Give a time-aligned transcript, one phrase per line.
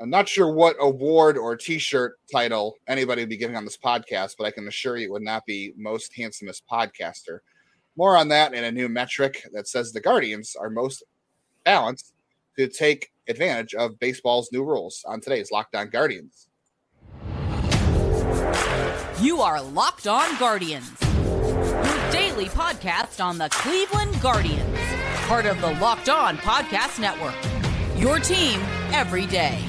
[0.00, 4.34] I'm not sure what award or T-shirt title anybody would be giving on this podcast,
[4.36, 7.38] but I can assure you it would not be most handsomest podcaster.
[7.96, 11.04] More on that in a new metric that says the Guardians are most
[11.64, 12.12] balanced
[12.58, 16.48] to take advantage of baseball's new rules on today's Locked On Guardians.
[19.20, 20.90] You are Locked On Guardians,
[21.24, 24.76] your daily podcast on the Cleveland Guardians,
[25.26, 27.36] part of the Locked On Podcast Network.
[27.96, 28.60] Your team
[28.92, 29.64] every day.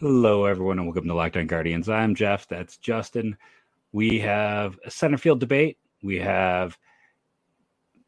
[0.00, 1.90] Hello, everyone, and welcome to Locked On Guardians.
[1.90, 2.48] I'm Jeff.
[2.48, 3.36] That's Justin.
[3.92, 5.76] We have a center field debate.
[6.02, 6.78] We have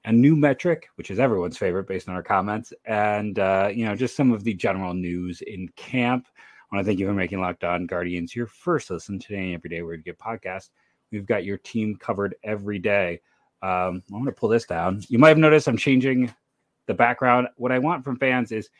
[0.06, 3.94] a new metric, which is everyone's favorite based on our comments, and uh, you know
[3.94, 6.28] just some of the general news in camp.
[6.34, 9.54] I want to thank you for making Locked On Guardians your first listen today and
[9.56, 10.70] every day where you get podcast.
[11.10, 13.20] We've got your team covered every day.
[13.60, 15.02] Um, I'm going to pull this down.
[15.10, 16.32] You might have noticed I'm changing
[16.86, 17.48] the background.
[17.56, 18.70] What I want from fans is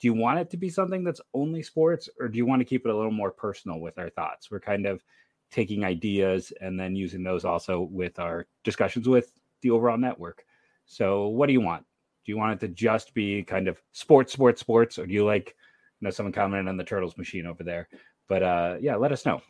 [0.00, 2.64] do you want it to be something that's only sports or do you want to
[2.64, 4.50] keep it a little more personal with our thoughts?
[4.50, 5.02] We're kind of
[5.50, 9.32] taking ideas and then using those also with our discussions with
[9.62, 10.44] the overall network.
[10.86, 11.84] So what do you want?
[12.24, 15.24] Do you want it to just be kind of sports sports sports or do you
[15.24, 15.56] like
[16.00, 17.88] you know someone commented on the turtles machine over there
[18.28, 19.40] but uh yeah let us know.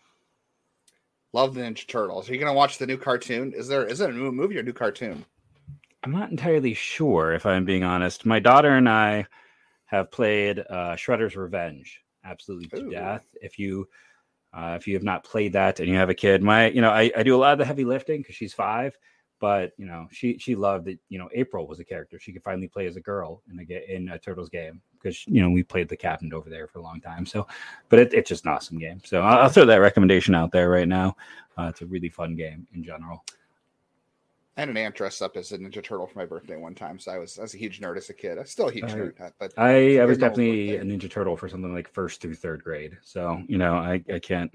[1.34, 2.30] Love the ninja turtles.
[2.30, 3.52] Are you gonna watch the new cartoon?
[3.52, 5.24] Is there is it a new movie or new cartoon?
[6.04, 8.24] I'm not entirely sure if i'm being honest.
[8.24, 9.26] My daughter and i
[9.88, 12.90] have played uh, Shredder's Revenge absolutely to Ooh.
[12.90, 13.24] death.
[13.40, 13.88] If you
[14.54, 16.90] uh, if you have not played that and you have a kid, my you know
[16.90, 18.96] I, I do a lot of the heavy lifting because she's five,
[19.40, 20.98] but you know she she loved it.
[21.08, 23.94] You know April was a character she could finally play as a girl in a
[23.94, 26.82] in a Turtles game because you know we played the captain over there for a
[26.82, 27.24] long time.
[27.24, 27.46] So,
[27.88, 29.00] but it, it's just an awesome game.
[29.04, 31.16] So I'll, I'll, throw that recommendation out there right now.
[31.56, 33.24] Uh, it's a really fun game in general.
[34.58, 36.98] I had an aunt dressed up as a Ninja Turtle for my birthday one time,
[36.98, 38.38] so I was I was a huge nerd as a kid.
[38.38, 41.48] I'm still a huge I, nerd, but I, I was definitely a Ninja Turtle for
[41.48, 42.98] something like first through third grade.
[43.02, 44.50] So you know, I I can't.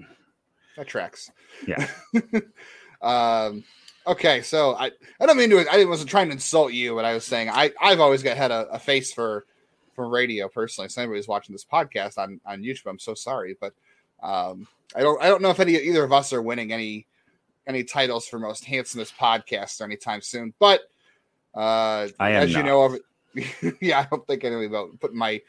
[0.76, 1.30] That tracks.
[1.66, 1.88] Yeah.
[3.00, 3.64] um.
[4.06, 7.14] Okay, so I I don't mean to I wasn't trying to insult you, but I
[7.14, 9.46] was saying I I've always got had a, a face for
[9.94, 10.90] for radio personally.
[10.90, 13.72] So anybody's watching this podcast on on YouTube, I'm so sorry, but
[14.22, 17.06] um I don't I don't know if any either of us are winning any
[17.66, 20.54] any titles for most handsomest podcast anytime soon.
[20.58, 20.82] But
[21.54, 22.58] uh, as not.
[22.58, 22.98] you know,
[23.80, 25.40] yeah, I don't think anybody about putting my.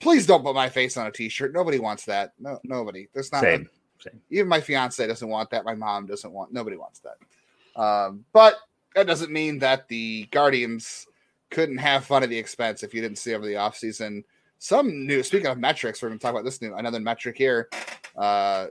[0.00, 1.52] Please don't put my face on a T-shirt.
[1.52, 2.32] Nobody wants that.
[2.38, 3.08] No, nobody.
[3.12, 3.42] There's not.
[3.42, 3.68] Same.
[3.98, 4.20] A, Same.
[4.30, 5.64] Even my fiance doesn't want that.
[5.64, 6.52] My mom doesn't want.
[6.52, 7.80] Nobody wants that.
[7.80, 8.56] Um, but
[8.94, 11.06] that doesn't mean that the Guardians
[11.50, 14.24] couldn't have fun at the expense if you didn't see over the offseason.
[14.58, 15.22] Some new.
[15.22, 17.68] Speaking of metrics, we're going to talk about this new another metric here.
[18.16, 18.66] Uh,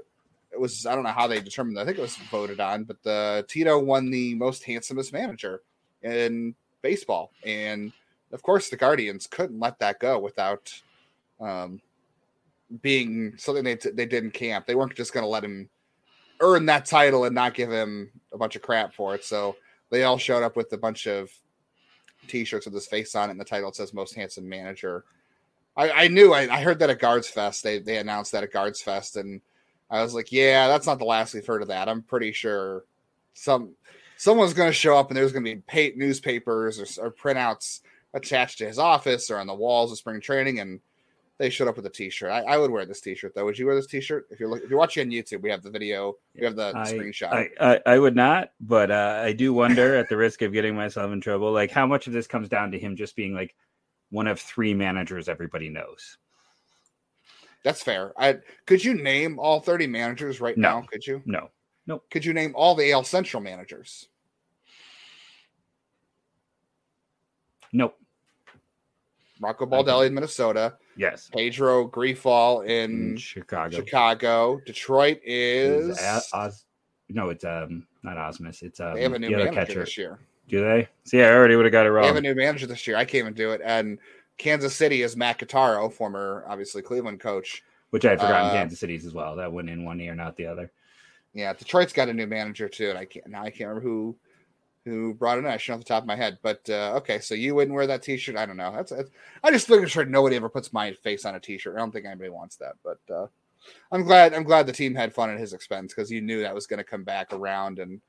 [0.51, 1.79] it was I don't know how they determined.
[1.79, 5.61] I think it was voted on, but the Tito won the most handsomest manager
[6.01, 7.91] in baseball, and
[8.31, 10.73] of course the Guardians couldn't let that go without
[11.39, 11.81] um,
[12.81, 14.65] being something they t- they did in camp.
[14.65, 15.69] They weren't just going to let him
[16.41, 19.23] earn that title and not give him a bunch of crap for it.
[19.23, 19.55] So
[19.89, 21.29] they all showed up with a bunch of
[22.27, 25.05] T-shirts with his face on it, and the title says "Most Handsome Manager."
[25.77, 27.63] I, I knew I, I heard that at Guards Fest.
[27.63, 29.41] They they announced that at Guards Fest, and
[29.89, 31.89] I was like, yeah, that's not the last we've heard of that.
[31.89, 32.83] I'm pretty sure
[33.33, 33.75] some
[34.17, 37.79] someone's going to show up and there's going to be pay, newspapers or, or, printouts
[38.13, 40.81] attached to his office or on the walls of spring training, and
[41.37, 42.29] they showed up with a T-shirt.
[42.29, 43.45] I, I would wear this T-shirt though.
[43.45, 45.41] Would you wear this T-shirt if you're if you're watching on YouTube?
[45.41, 47.33] We have the video, we have the, the I, screenshot.
[47.33, 50.75] I, I, I, would not, but uh, I do wonder, at the risk of getting
[50.75, 53.55] myself in trouble, like how much of this comes down to him just being like
[54.11, 56.17] one of three managers everybody knows.
[57.63, 58.13] That's fair.
[58.17, 60.79] I could you name all 30 managers right no.
[60.79, 60.87] now?
[60.89, 61.21] Could you?
[61.25, 61.49] No.
[61.87, 62.01] No.
[62.09, 64.07] Could you name all the AL Central managers?
[67.73, 67.95] Nope.
[69.41, 70.75] Rocco Baldelli in Minnesota.
[70.97, 71.29] Yes.
[71.33, 73.77] Pedro Grifol in, in Chicago.
[73.77, 74.59] Chicago.
[74.65, 76.65] Detroit is, is Oz,
[77.09, 78.61] no, it's um not Ausmus.
[78.63, 79.79] It's um they have a new manager catcher.
[79.79, 80.19] this year.
[80.49, 80.87] Do they?
[81.03, 82.03] See, I already would have got it wrong.
[82.03, 82.97] They have a new manager this year.
[82.97, 83.61] I can't even do it.
[83.63, 83.99] And
[84.39, 87.61] Kansas City is Matt Quatraro, former obviously Cleveland coach.
[87.91, 89.35] Which I had forgotten uh, Kansas City's as well.
[89.35, 90.71] That went in one ear, not the other.
[91.33, 94.15] Yeah, Detroit's got a new manager too, and I can't now I can't remember who
[94.85, 95.47] who brought it in.
[95.47, 96.39] I should know off the top of my head.
[96.41, 98.37] But uh, okay, so you wouldn't wear that T-shirt?
[98.37, 98.71] I don't know.
[98.71, 99.09] That's, that's
[99.43, 101.75] I just making sure nobody ever puts my face on a T-shirt.
[101.75, 102.75] I don't think anybody wants that.
[102.83, 103.27] But uh,
[103.91, 106.55] I'm glad I'm glad the team had fun at his expense because you knew that
[106.55, 107.99] was going to come back around, and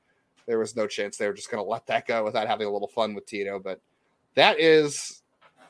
[0.47, 2.71] there was no chance they were just going to let that go without having a
[2.71, 3.59] little fun with Tito.
[3.59, 3.81] But
[4.35, 5.20] that is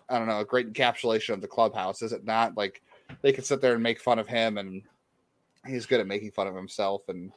[0.10, 2.58] I don't know, a great encapsulation of the clubhouse, is it not?
[2.58, 2.82] Like
[3.22, 4.82] they could sit there and make fun of him, and
[5.66, 7.04] he's good at making fun of himself.
[7.08, 7.32] And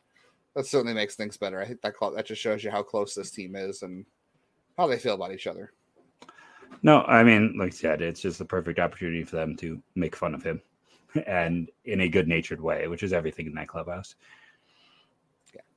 [0.55, 1.61] that certainly makes things better.
[1.61, 4.05] I think that that just shows you how close this team is and
[4.77, 5.73] how they feel about each other.
[6.83, 10.17] No, I mean, like I said, it's just the perfect opportunity for them to make
[10.17, 10.61] fun of him,
[11.27, 14.17] and in a good natured way, which is everything in that clubhouse.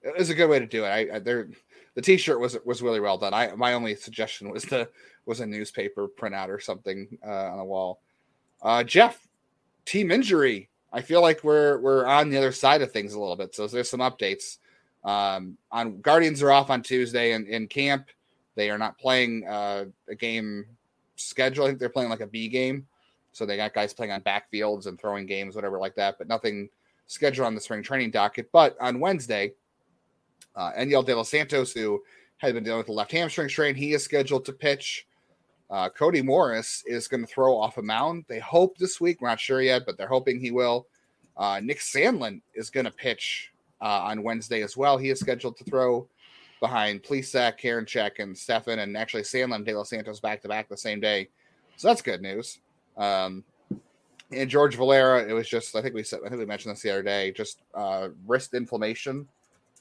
[0.08, 0.90] It was a good way to do it.
[0.90, 1.50] I, I there,
[1.96, 3.34] the T-shirt was was really well done.
[3.34, 4.90] I my only suggestion was the
[5.26, 8.00] was a newspaper printout or something uh, on the wall.
[8.62, 9.28] Uh, Jeff,
[9.86, 10.70] team injury.
[10.94, 13.54] I feel like we're we're on the other side of things a little bit.
[13.54, 14.58] So there's some updates.
[15.04, 18.08] Um, on Guardians are off on Tuesday in, in camp.
[18.56, 20.66] They are not playing uh, a game
[21.16, 21.66] schedule.
[21.66, 22.88] I think they're playing like a B game.
[23.32, 26.70] So they got guys playing on backfields and throwing games, whatever like that, but nothing
[27.06, 28.52] scheduled on the spring training docket.
[28.52, 29.54] But on Wednesday,
[30.56, 32.02] uh, Enyel De Los Santos, who
[32.38, 35.08] had been dealing with the left hamstring strain, he is scheduled to pitch.
[35.70, 38.26] Uh, Cody Morris is going to throw off a mound.
[38.28, 39.22] They hope this week.
[39.22, 40.88] We're not sure yet, but they're hoping he will.
[41.36, 43.52] Uh, Nick Sandlin is going to pitch
[43.82, 44.98] uh, on Wednesday as well.
[44.98, 46.08] He is scheduled to throw
[46.60, 50.78] behind Plesac, Karinchak, and Stephan, and actually Sandlin De Los Santos back to back the
[50.78, 51.30] same day.
[51.76, 52.60] So that's good news.
[52.96, 53.44] Um,
[54.32, 56.82] and George Valera, it was just I think we said I think we mentioned this
[56.82, 59.28] the other day, just uh, wrist inflammation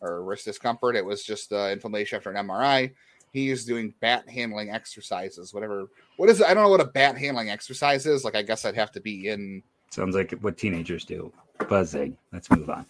[0.00, 0.96] or wrist discomfort.
[0.96, 2.92] It was just uh, inflammation after an MRI.
[3.32, 5.88] He is doing bat handling exercises, whatever.
[6.16, 6.46] What is it?
[6.46, 8.24] I don't know what a bat handling exercise is.
[8.24, 9.62] Like I guess I'd have to be in.
[9.90, 11.32] Sounds like what teenagers do.
[11.68, 12.16] Buzzing.
[12.32, 12.86] Let's move on.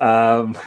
[0.00, 0.58] Um,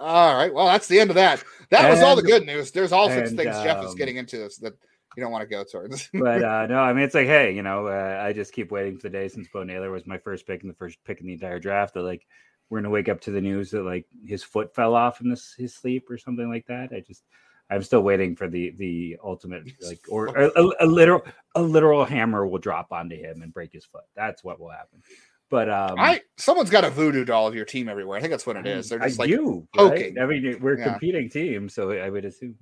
[0.00, 0.52] all right.
[0.52, 1.44] Well, that's the end of that.
[1.70, 2.70] That and, was all the good news.
[2.70, 4.74] There's all sorts of things um, Jeff is um, getting into this that
[5.16, 6.08] you don't want to go towards.
[6.14, 8.96] but uh, no, I mean it's like, hey, you know, uh, I just keep waiting
[8.96, 11.26] for the day since Bo Naylor was my first pick and the first pick in
[11.26, 11.94] the entire draft.
[11.94, 12.26] That like
[12.70, 15.54] we're gonna wake up to the news that like his foot fell off in this
[15.58, 16.92] his sleep or something like that.
[16.92, 17.24] I just
[17.68, 21.22] I'm still waiting for the the ultimate like or a, a, a literal
[21.54, 24.04] a literal hammer will drop onto him and break his foot.
[24.16, 25.02] That's what will happen.
[25.50, 28.16] But um, I someone's got a voodoo doll of your team everywhere.
[28.16, 28.88] I think that's what it is.
[28.88, 30.14] They're just I like you, poking.
[30.14, 30.22] Right?
[30.22, 30.90] I mean, we're yeah.
[30.90, 32.54] competing teams, so I would assume.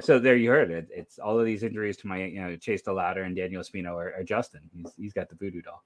[0.00, 0.88] So there you heard it.
[0.90, 4.12] It's all of these injuries to my, you know, Chase DeLauter and Daniel Espino or,
[4.12, 4.60] are, Justin.
[4.74, 5.82] He's he's got the voodoo doll.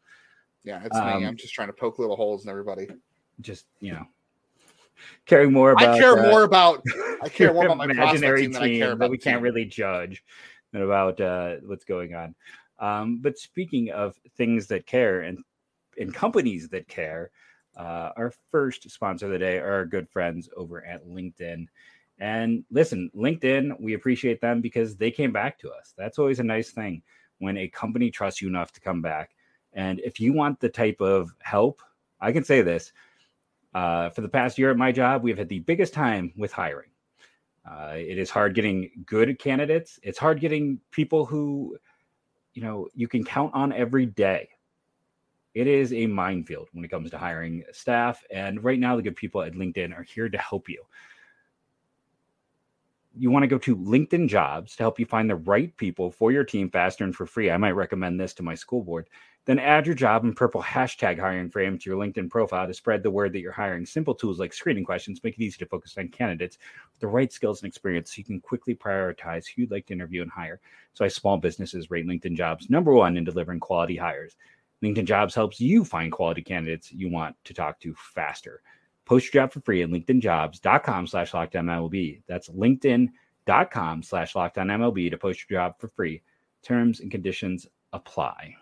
[0.64, 1.26] Yeah, it's um, me.
[1.26, 2.88] I'm just trying to poke little holes in everybody.
[3.40, 4.06] Just you know,
[5.26, 5.94] caring more about.
[5.94, 6.82] I care uh, more about.
[7.22, 10.24] I care more about my imaginary team, team that we can't really judge
[10.72, 12.34] than about uh, what's going on.
[12.78, 15.38] Um, but speaking of things that care and
[15.98, 17.30] and companies that care.
[17.76, 21.66] Uh, our first sponsor of the day are our good friends over at LinkedIn.
[22.18, 25.92] And listen, LinkedIn, we appreciate them because they came back to us.
[25.96, 27.02] That's always a nice thing
[27.38, 29.30] when a company trusts you enough to come back.
[29.72, 31.82] And if you want the type of help,
[32.20, 32.92] I can say this
[33.74, 36.90] uh, for the past year at my job, we've had the biggest time with hiring.
[37.68, 39.98] Uh, it is hard getting good candidates.
[40.02, 41.76] It's hard getting people who,
[42.52, 44.48] you know, you can count on every day
[45.54, 48.24] it is a minefield when it comes to hiring staff.
[48.30, 50.82] And right now, the good people at LinkedIn are here to help you.
[53.16, 56.32] You want to go to LinkedIn Jobs to help you find the right people for
[56.32, 57.52] your team faster and for free.
[57.52, 59.08] I might recommend this to my school board.
[59.46, 63.02] Then add your job and purple hashtag hiring frame to your LinkedIn profile to spread
[63.02, 63.84] the word that you're hiring.
[63.84, 66.56] Simple tools like screening questions make it easy to focus on candidates
[66.92, 69.92] with the right skills and experience so you can quickly prioritize who you'd like to
[69.92, 70.60] interview and hire.
[70.94, 74.36] So, why small businesses rate LinkedIn jobs number one in delivering quality hires.
[74.84, 78.60] LinkedIn Jobs helps you find quality candidates you want to talk to faster.
[79.06, 82.22] Post your job for free at linkedinjobs.com slash MLB.
[82.26, 86.22] That's linkedin.com slash MLB to post your job for free.
[86.62, 88.56] Terms and conditions apply.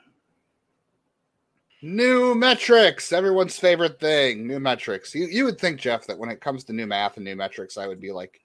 [1.83, 4.47] New metrics, everyone's favorite thing.
[4.47, 5.15] New metrics.
[5.15, 7.77] You you would think, Jeff, that when it comes to new math and new metrics,
[7.77, 8.41] I would be like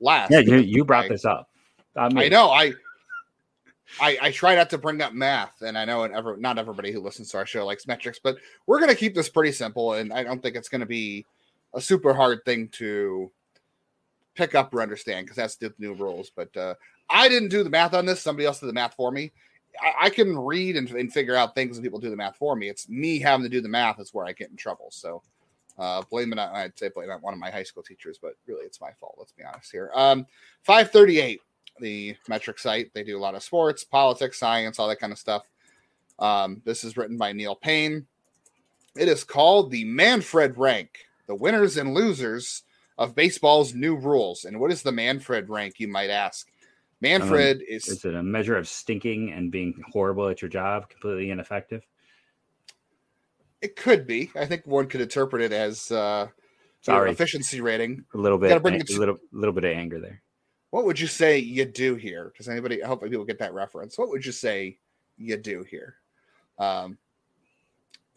[0.00, 0.30] last.
[0.30, 1.48] Yeah, you, you brought this up.
[1.96, 2.50] I know.
[2.50, 2.74] I
[4.00, 7.00] I, I try not to bring up math, and I know ever, not everybody who
[7.00, 8.36] listens to our show likes metrics, but
[8.66, 11.24] we're going to keep this pretty simple, and I don't think it's going to be
[11.74, 13.30] a super hard thing to
[14.34, 16.30] pick up or understand because that's the new rules.
[16.34, 16.74] But uh,
[17.08, 19.32] I didn't do the math on this; somebody else did the math for me.
[19.80, 22.56] I, I can read and, and, figure out things, and people do the math for
[22.56, 22.68] me.
[22.68, 24.88] It's me having to do the math is where I get in trouble.
[24.90, 25.22] So
[25.78, 28.18] uh, blame it on I'd say blame it on one of my high school teachers,
[28.20, 29.16] but really it's my fault.
[29.18, 29.90] Let's be honest here.
[29.94, 30.26] Um,
[30.62, 31.40] five thirty eight
[31.80, 32.92] the metric site.
[32.94, 35.42] They do a lot of sports, politics, science, all that kind of stuff.
[36.18, 38.06] Um, this is written by Neil Paine.
[38.96, 40.90] It is called the Manfred Rank,
[41.26, 42.62] the winners and losers
[42.96, 44.44] of baseball's new rules.
[44.44, 46.48] And what is the Manfred rank, you might ask?
[47.04, 47.88] Manfred um, is.
[47.88, 51.82] Is it a measure of stinking and being horrible at your job, completely ineffective?
[53.60, 54.30] It could be.
[54.34, 56.28] I think one could interpret it as uh,
[56.80, 57.10] Sorry.
[57.10, 58.04] efficiency rating.
[58.14, 58.58] A little bit, a
[58.98, 60.22] little, little bit of anger there.
[60.70, 62.32] What would you say you do here?
[62.36, 62.80] Does anybody?
[62.80, 63.96] Hopefully, people get that reference.
[63.96, 64.78] What would you say
[65.16, 65.96] you do here?
[66.58, 66.98] Um,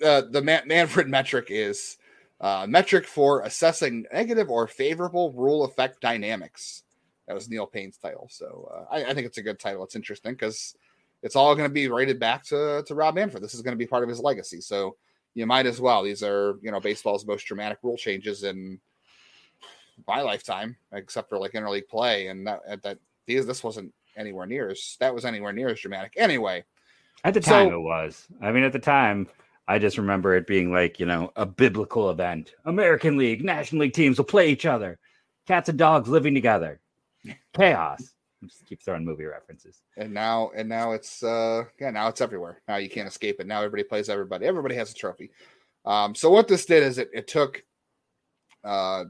[0.04, 1.98] uh, the Man- Manfred metric is
[2.42, 6.84] uh, metric for assessing negative or favorable rule effect dynamics.
[7.28, 8.28] That was Neil Paine's title.
[8.32, 9.84] So uh, I, I, think it's a good title.
[9.84, 10.76] It's interesting because
[11.22, 13.44] it's all going to be rated back to, to Rob Manfred.
[13.44, 14.62] This is going to be part of his legacy.
[14.62, 14.96] So
[15.34, 16.04] you might as well.
[16.04, 18.80] These are, you know, baseball's most dramatic rule changes in
[20.08, 22.28] my lifetime, except for like interleague play.
[22.28, 26.14] And that, that these, this wasn't anywhere near as, that was anywhere near as dramatic.
[26.18, 26.64] Anyway.
[27.24, 28.28] At the time, so, it was.
[28.42, 29.28] I mean, at the time,
[29.68, 32.54] I just remember it being like, you know, a biblical event.
[32.64, 34.98] American League, National League teams will play each other.
[35.46, 36.80] Cats and dogs living together.
[37.54, 38.14] Chaos.
[38.44, 39.82] Just keep throwing movie references.
[39.98, 42.62] And now and now it's uh yeah, now it's everywhere.
[42.68, 43.48] Now you can't escape it.
[43.48, 44.46] Now everybody plays everybody.
[44.46, 45.32] Everybody has a trophy.
[45.86, 47.64] Um, so what this did is it, it took
[48.64, 49.06] uh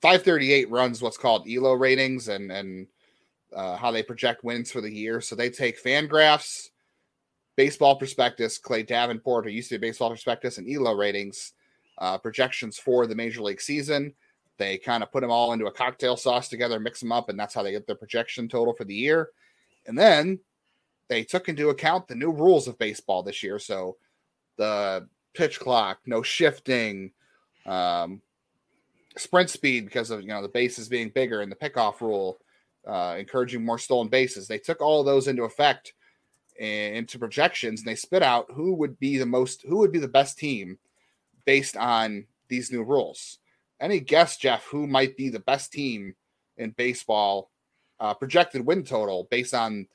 [0.00, 2.86] 538 runs what's called elo ratings and and
[3.54, 5.20] uh, how they project wins for the year.
[5.20, 6.68] So they take Fangraphs,
[7.56, 11.52] Baseball Prospectus, Clay Davenport, who used to be Baseball Prospectus, and ELO ratings,
[11.98, 14.14] uh, projections for the Major League season.
[14.60, 17.40] They kind of put them all into a cocktail sauce together, mix them up, and
[17.40, 19.30] that's how they get their projection total for the year.
[19.86, 20.38] And then
[21.08, 23.58] they took into account the new rules of baseball this year.
[23.58, 23.96] So
[24.58, 27.12] the pitch clock, no shifting,
[27.64, 28.20] um,
[29.16, 32.38] sprint speed because of you know the bases being bigger and the pickoff rule,
[32.86, 34.46] uh, encouraging more stolen bases.
[34.46, 35.94] They took all those into effect
[36.58, 40.06] into projections and they spit out who would be the most who would be the
[40.06, 40.76] best team
[41.46, 43.38] based on these new rules.
[43.80, 46.14] Any guess, Jeff, who might be the best team
[46.56, 47.50] in baseball
[47.98, 49.86] uh, projected win total based on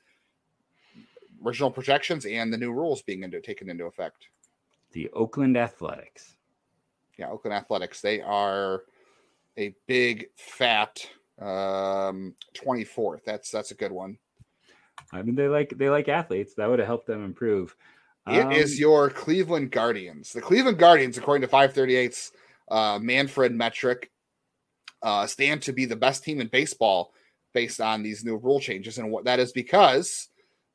[1.44, 4.26] original projections and the new rules being into, taken into effect?
[4.92, 6.36] The Oakland Athletics.
[7.18, 8.00] Yeah, Oakland Athletics.
[8.00, 8.82] They are
[9.56, 11.06] a big fat
[11.40, 13.22] um 24th.
[13.24, 14.18] That's that's a good one.
[15.12, 16.54] I mean, they like they like athletes.
[16.54, 17.76] That would have helped them improve.
[18.26, 20.32] It um, is your Cleveland Guardians.
[20.32, 22.32] The Cleveland Guardians, according to 538's
[22.68, 24.10] uh, Manfred metric,
[25.02, 27.12] uh, stand to be the best team in baseball
[27.52, 30.28] based on these new rule changes, and what that is because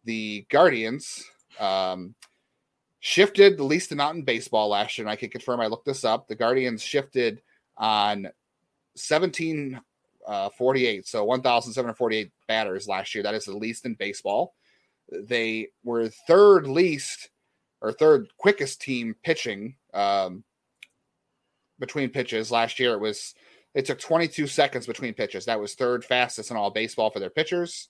[0.03, 1.23] the Guardians
[1.59, 2.15] um,
[2.99, 5.05] shifted the least amount in baseball last year.
[5.05, 5.59] And I can confirm.
[5.59, 6.27] I looked this up.
[6.27, 7.41] The Guardians shifted
[7.77, 8.29] on
[8.95, 9.79] 17
[10.27, 11.07] uh, 48.
[11.07, 13.23] So 1,748 batters last year.
[13.23, 14.53] That is the least in baseball.
[15.11, 17.29] They were third least
[17.81, 20.43] or third quickest team pitching um,
[21.81, 22.93] between pitches last year.
[22.93, 23.35] It was
[23.73, 25.45] it took 22 seconds between pitches.
[25.45, 27.89] That was third fastest in all baseball for their pitchers,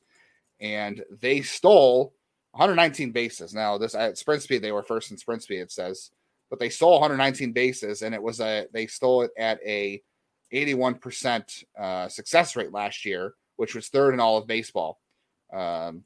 [0.59, 2.13] and they stole
[2.51, 3.53] 119 bases.
[3.53, 5.59] Now this at sprint speed they were first in sprint speed.
[5.59, 6.09] It says,
[6.49, 10.01] but they stole 119 bases, and it was a they stole it at a
[10.51, 14.99] 81% uh, success rate last year, which was third in all of baseball.
[15.53, 16.03] Um,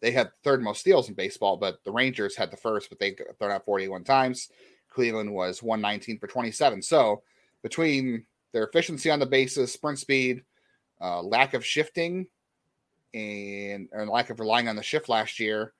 [0.00, 3.16] they had third most steals in baseball, but the Rangers had the first, but they
[3.38, 4.48] thrown out 41 times.
[4.92, 6.82] Cleveland was 119 for 27.
[6.82, 7.22] So
[7.62, 10.42] between their efficiency on the bases, sprint speed,
[11.00, 12.26] uh, lack of shifting,
[13.14, 15.72] and, and lack of relying on the shift last year,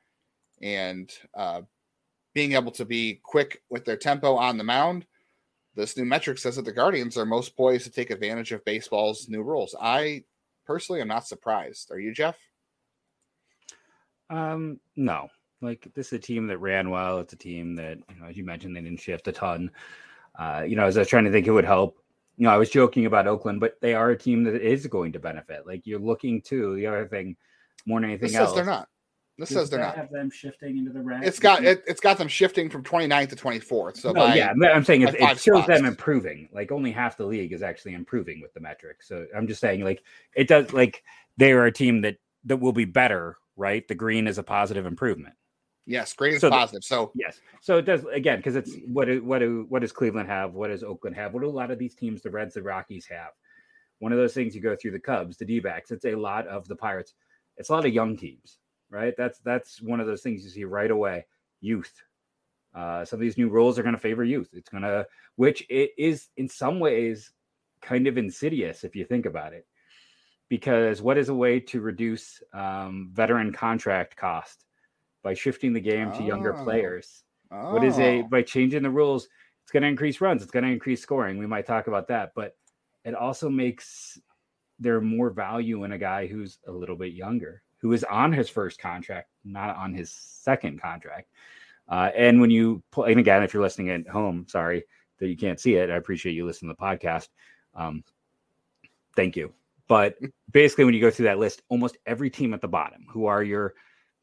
[0.60, 1.62] and uh,
[2.34, 5.06] being able to be quick with their tempo on the mound,
[5.74, 9.28] this new metric says that the Guardians are most poised to take advantage of baseball's
[9.28, 9.74] new rules.
[9.80, 10.24] I
[10.66, 11.90] personally am not surprised.
[11.90, 12.36] Are you, Jeff?
[14.28, 15.28] Um, no.
[15.62, 17.20] Like this is a team that ran well.
[17.20, 19.70] It's a team that, you know, as you mentioned, they didn't shift a ton.
[20.38, 21.98] Uh, you know, as I was trying to think it would help,
[22.36, 25.12] you know, I was joking about Oakland, but they are a team that is going
[25.12, 25.66] to benefit.
[25.66, 27.36] Like you're looking to the other thing
[27.86, 28.54] more than anything else.
[28.54, 28.88] They're not.
[29.38, 29.96] This Does says they're not.
[29.96, 31.24] Have them shifting into the red.
[31.24, 33.96] It's got it, has got them shifting from 29th to 24th.
[33.96, 35.66] So no, by, yeah, I'm saying it, it shows spots.
[35.66, 36.48] them improving.
[36.52, 39.02] Like only half the league is actually improving with the metric.
[39.02, 40.02] So I'm just saying, like
[40.36, 40.72] it does.
[40.72, 41.02] Like
[41.38, 43.38] they are a team that that will be better.
[43.56, 45.34] Right, the green is a positive improvement.
[45.86, 46.84] Yes, is so positive.
[46.84, 50.28] So yes, so it does again because it's what do, what do what does Cleveland
[50.28, 50.54] have?
[50.54, 51.34] What does Oakland have?
[51.34, 53.32] What do a lot of these teams, the Reds, the Rockies, have?
[53.98, 55.92] One of those things you go through the Cubs, the D-backs.
[55.92, 57.14] It's a lot of the Pirates.
[57.56, 58.58] It's a lot of young teams
[58.92, 59.14] right?
[59.16, 61.26] That's that's one of those things you see right away.
[61.60, 61.92] Youth.
[62.74, 64.48] Uh, some of these new rules are going to favor youth.
[64.52, 67.32] It's going to, which it is in some ways
[67.82, 69.66] kind of insidious if you think about it,
[70.48, 74.64] because what is a way to reduce um, veteran contract cost
[75.22, 76.18] by shifting the game oh.
[76.18, 76.64] to younger oh.
[76.64, 77.24] players?
[77.50, 77.72] Oh.
[77.72, 78.28] What is a oh.
[78.28, 79.28] by changing the rules?
[79.62, 80.42] It's going to increase runs.
[80.42, 81.38] It's going to increase scoring.
[81.38, 82.56] We might talk about that, but
[83.04, 84.18] it also makes
[84.78, 88.48] there more value in a guy who's a little bit younger who is on his
[88.48, 91.28] first contract, not on his second contract.
[91.88, 94.84] Uh, and when you play, and again, if you're listening at home, sorry
[95.18, 95.90] that you can't see it.
[95.90, 97.28] I appreciate you listening to the podcast.
[97.74, 98.04] Um,
[99.16, 99.52] thank you.
[99.88, 100.16] But
[100.52, 103.42] basically, when you go through that list, almost every team at the bottom, who are
[103.42, 103.74] your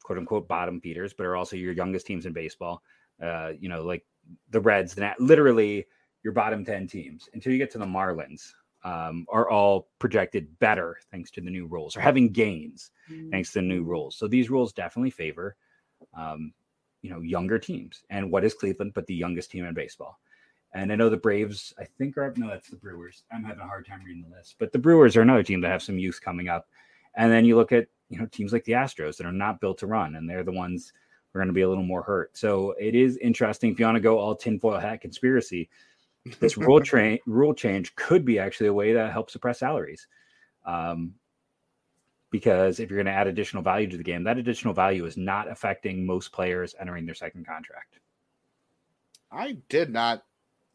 [0.02, 2.82] quote unquote bottom feeders, but are also your youngest teams in baseball,
[3.22, 4.04] uh, you know, like
[4.50, 5.86] the Reds, that literally
[6.22, 8.52] your bottom 10 teams until you get to the Marlins
[8.84, 12.90] um, are all projected better thanks to the new rules or having gains
[13.30, 14.16] thanks to the new rules.
[14.16, 15.56] So these rules definitely favor,
[16.14, 16.52] um,
[17.02, 18.02] you know, younger teams.
[18.10, 20.18] And what is Cleveland but the youngest team in baseball?
[20.72, 23.24] And I know the Braves, I think, are no, that's the Brewers.
[23.32, 25.70] I'm having a hard time reading the list, but the Brewers are another team that
[25.70, 26.68] have some youth coming up.
[27.14, 29.78] And then you look at you know teams like the Astros that are not built
[29.78, 30.92] to run, and they're the ones
[31.32, 32.36] who are going to be a little more hurt.
[32.36, 33.72] So it is interesting.
[33.72, 35.68] If you want to go all tinfoil hat conspiracy,
[36.40, 40.06] this rule train rule change could be actually a way to help suppress salaries.
[40.64, 41.14] Um,
[42.30, 45.16] because if you're going to add additional value to the game, that additional value is
[45.16, 47.98] not affecting most players entering their second contract.
[49.32, 50.22] I did not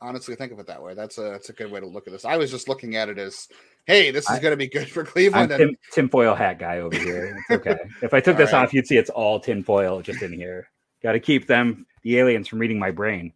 [0.02, 0.94] honestly think of it that way.
[0.94, 2.26] That's a that's a good way to look at this.
[2.26, 3.48] I was just looking at it as,
[3.86, 5.52] hey, this is going to be good for Cleveland.
[5.52, 7.38] I'm Tim, tinfoil hat guy over here.
[7.50, 7.78] It's okay.
[8.02, 8.64] if I took this right.
[8.64, 10.70] off, you'd see it's all tinfoil just in here.
[11.04, 13.34] Got to keep them, the aliens, from reading my brain.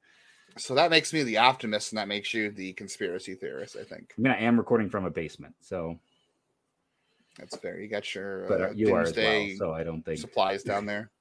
[0.57, 3.77] So that makes me the optimist, and that makes you the conspiracy theorist.
[3.79, 4.13] I think.
[4.17, 5.97] I mean, I am recording from a basement, so
[7.37, 7.79] that's fair.
[7.79, 10.85] You got your but uh, you are as well, so I don't think supplies down
[10.85, 11.11] there.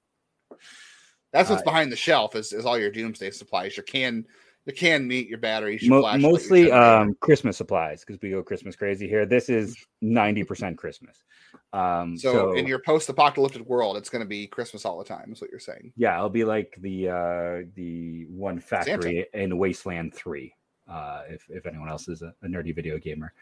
[1.32, 3.76] That's what's uh, behind the shelf is, is all your doomsday supplies.
[3.76, 4.24] Your can
[4.68, 8.76] the canned meat, your batteries, your Mo- mostly um, Christmas supplies because we go Christmas
[8.76, 9.24] crazy here.
[9.24, 11.24] This is ninety percent Christmas.
[11.72, 15.32] Um, so, so, in your post-apocalyptic world, it's going to be Christmas all the time.
[15.32, 15.94] Is what you're saying?
[15.96, 19.42] Yeah, it'll be like the uh, the one factory Santa.
[19.42, 20.54] in Wasteland Three.
[20.86, 23.32] Uh, if, if anyone else is a, a nerdy video gamer,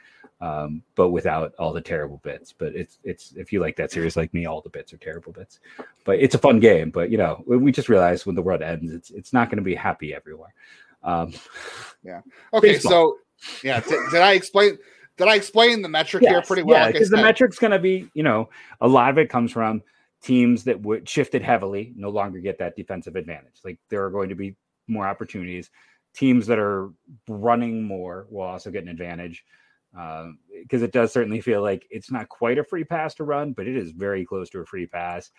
[0.41, 2.53] um, but without all the terrible bits.
[2.53, 5.33] But it's it's if you like that series like me, all the bits are terrible
[5.33, 5.59] bits.
[6.05, 6.91] But it's a fun game.
[6.91, 9.65] But you know, we just realized when the world ends, it's it's not going to
[9.65, 10.55] be happy everywhere.
[11.07, 11.33] Um,
[12.03, 12.21] yeah.
[12.53, 12.73] Okay.
[12.73, 13.17] Baseball.
[13.39, 13.81] So, yeah.
[13.81, 14.77] T- did I explain?
[15.17, 16.79] Did I explain the metric yes, here pretty well?
[16.79, 18.51] Yeah, because the metric's going to be, you know,
[18.83, 19.83] a lot of it comes from
[20.23, 23.61] teams that would shifted heavily no longer get that defensive advantage.
[23.65, 24.57] Like there are going to be
[24.89, 25.71] more opportunities.
[26.15, 26.91] Teams that are
[27.29, 29.45] running more will also get an advantage
[29.93, 33.53] because um, it does certainly feel like it's not quite a free pass to run,
[33.53, 35.31] but it is very close to a free pass.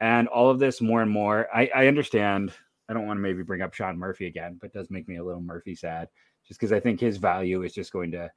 [0.00, 2.52] And all of this more and more, I, I understand
[2.88, 5.24] I don't want to maybe bring up Sean Murphy again, but does make me a
[5.24, 6.08] little Murphy sad
[6.46, 8.30] just because I think his value is just going to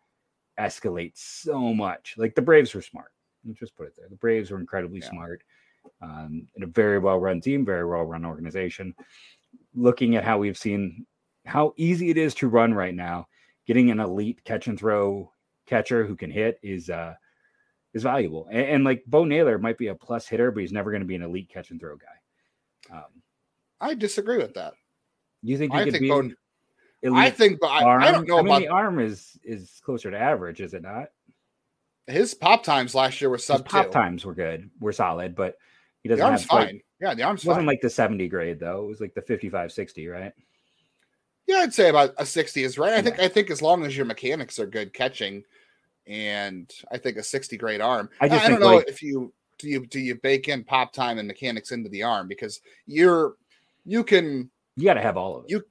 [0.60, 2.16] escalate so much.
[2.18, 3.12] Like the Braves were smart.
[3.46, 4.08] Let's just put it there.
[4.10, 5.10] The Braves were incredibly yeah.
[5.10, 5.44] smart
[6.02, 8.94] um, in a very well run team, very well run organization.
[9.76, 11.06] Looking at how we've seen
[11.46, 13.28] how easy it is to run right now,
[13.66, 15.32] getting an elite catch and throw
[15.66, 17.14] catcher who can hit is uh,
[17.94, 18.48] is valuable.
[18.52, 21.08] And, and like Bo Naylor might be a plus hitter, but he's never going to
[21.08, 22.98] be an elite catch and throw guy.
[22.98, 23.22] Um,
[23.80, 24.74] I disagree with that.
[25.44, 26.10] You think he I could think be?
[26.10, 26.36] Bone,
[27.14, 30.12] I think, but I, I, don't know I mean, about the arm is is closer
[30.12, 31.10] to average, is it not?
[32.08, 33.64] His pop times last year were sub.
[33.64, 33.92] His pop two.
[33.92, 35.58] times were good, were solid, but
[36.02, 36.66] he doesn't the arm's have fine.
[36.66, 37.68] Like, yeah, the arm's wasn't fine.
[37.68, 38.86] like the seventy grade though.
[38.86, 40.34] It was like the 55, 60, right?
[41.48, 42.94] Yeah, I'd say about a sixty is right.
[42.94, 45.44] I think I think as long as your mechanics are good catching,
[46.06, 48.10] and I think a sixty grade arm.
[48.20, 50.92] I just I, don't know like, if you do you do you bake in pop
[50.92, 53.36] time and mechanics into the arm because you're
[53.88, 55.52] you can you got to have all of it.
[55.52, 55.64] You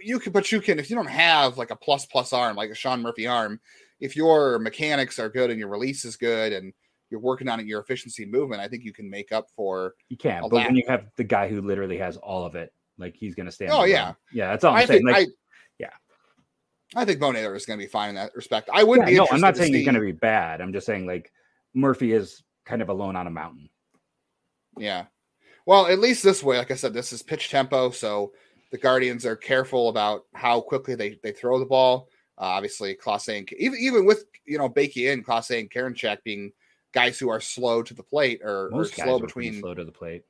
[0.00, 2.70] you can, but you can if you don't have like a plus plus arm like
[2.70, 3.60] a Sean Murphy arm,
[4.00, 6.72] if your mechanics are good and your release is good and
[7.10, 9.94] you're working on it, your efficiency movement, I think you can make up for.
[10.08, 13.14] You can, but when you have the guy who literally has all of it, like
[13.14, 13.70] he's going to stand.
[13.70, 15.06] Oh yeah, yeah, that's all I'm I saying.
[15.06, 15.30] Like, I,
[15.78, 15.90] yeah,
[16.96, 18.70] I think Bo Naylor is going to be fine in that respect.
[18.72, 19.14] I would yeah, be.
[19.16, 20.60] No, I'm not saying he's going to be bad.
[20.60, 21.30] I'm just saying like
[21.74, 23.68] Murphy is kind of alone on a mountain.
[24.78, 25.04] Yeah,
[25.66, 28.32] well, at least this way, like I said, this is pitch tempo, so
[28.70, 32.08] the Guardians are careful about how quickly they, they throw the ball.
[32.38, 36.52] Uh, obviously, Clase and even even with you know Bakey and Clase and Karinchak being
[36.92, 40.22] guys who are slow to the plate or, or slow between slow to the plate.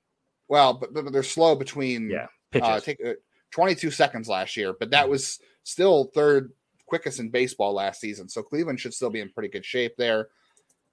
[0.49, 2.69] Well, but, but they're slow between yeah pitches.
[2.69, 3.15] Uh, take, uh,
[3.53, 5.13] 22 seconds last year, but that mm-hmm.
[5.13, 6.53] was still third
[6.87, 8.29] quickest in baseball last season.
[8.29, 10.29] So Cleveland should still be in pretty good shape there.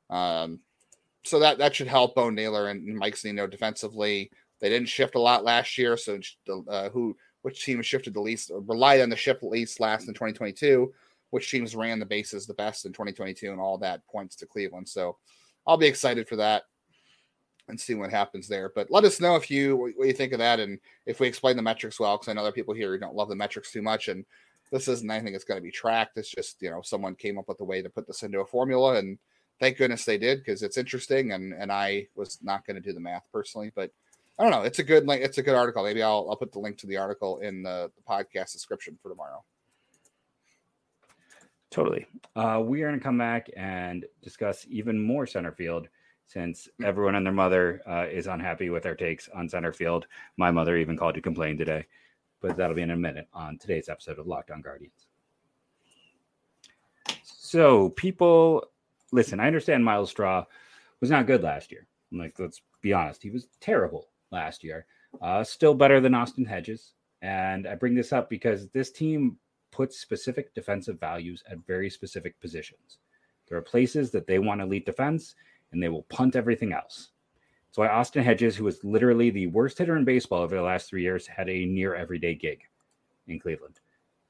[0.09, 0.59] Um,
[1.23, 4.31] so that that should help Bo Naylor and Mike Zunino defensively.
[4.59, 6.19] They didn't shift a lot last year, so
[6.69, 10.93] uh, who which team shifted the least relied on the shift least last in 2022?
[11.31, 14.89] Which teams ran the bases the best in 2022, and all that points to Cleveland.
[14.89, 15.17] So
[15.67, 16.63] I'll be excited for that
[17.67, 18.71] and see what happens there.
[18.73, 21.55] But let us know if you what you think of that and if we explain
[21.55, 23.71] the metrics well, because I know there are people here who don't love the metrics
[23.71, 24.25] too much, and
[24.71, 26.17] this isn't anything that's going to be tracked.
[26.17, 28.45] It's just you know someone came up with a way to put this into a
[28.45, 29.17] formula and
[29.59, 32.93] thank goodness they did because it's interesting and and I was not going to do
[32.93, 33.91] the math personally, but
[34.37, 34.61] I don't know.
[34.61, 35.21] It's a good link.
[35.21, 35.83] It's a good article.
[35.83, 39.09] Maybe I'll I'll put the link to the article in the, the podcast description for
[39.09, 39.43] tomorrow.
[41.71, 42.07] Totally.
[42.35, 45.87] Uh, we are going to come back and discuss even more center field
[46.25, 46.85] since mm.
[46.85, 50.07] everyone and their mother uh, is unhappy with our takes on center field.
[50.37, 51.85] My mother even called to complain today,
[52.41, 55.07] but that'll be in a minute on today's episode of Locked On Guardians.
[57.23, 58.68] So people
[59.11, 60.45] listen, I understand Myles Straw
[61.01, 61.87] was not good last year.
[62.11, 64.85] Like, let's be honest, he was terrible last year.
[65.21, 66.93] Uh, still better than Austin Hedges.
[67.21, 69.37] And I bring this up because this team
[69.71, 72.99] puts specific defensive values at very specific positions.
[73.47, 75.35] There are places that they want elite defense,
[75.71, 77.09] and they will punt everything else.
[77.67, 80.89] That's why Austin Hedges, who was literally the worst hitter in baseball over the last
[80.89, 82.61] three years, had a near everyday gig
[83.27, 83.79] in Cleveland.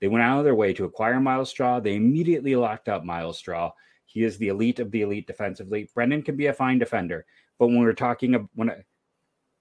[0.01, 1.79] They went out of their way to acquire Myles Straw.
[1.79, 3.71] They immediately locked up Myles Straw.
[4.09, 5.87] He is the elite of the elite defensively.
[5.93, 7.27] Brennan can be a fine defender,
[7.59, 8.71] but when we're talking of when